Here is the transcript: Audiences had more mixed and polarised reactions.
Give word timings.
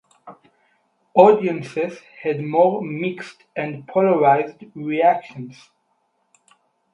Audiences 1.13 1.99
had 2.23 2.41
more 2.41 2.81
mixed 2.81 3.43
and 3.55 3.87
polarised 3.87 4.63
reactions. 4.73 5.69